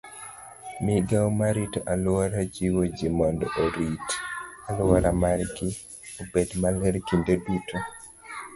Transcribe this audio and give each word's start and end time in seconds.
Migao 0.85 1.29
marito 1.39 1.79
aluora 1.91 2.41
jiwo 2.53 2.81
ji 2.95 3.07
mondo 3.17 3.45
orit 3.65 4.07
alwora 4.69 5.09
margi 5.21 5.69
obed 6.21 6.49
maler 6.61 6.95
kinde 7.07 7.33
duto. 7.43 7.77